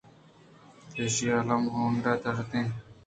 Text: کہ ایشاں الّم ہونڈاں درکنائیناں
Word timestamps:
کہ 0.93 1.01
ایشاں 1.03 1.39
الّم 1.41 1.63
ہونڈاں 1.73 2.17
درکنائیناں 2.23 2.75